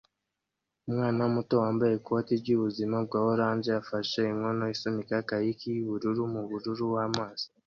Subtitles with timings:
[0.89, 7.45] Umwana muto wambaye ikoti ryubuzima bwa orange afashe inkono isunika kayaki yubururu mumubiri wamazi